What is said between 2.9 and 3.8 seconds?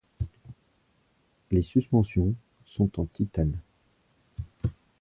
en titane.